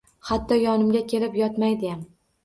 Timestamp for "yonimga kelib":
0.61-1.37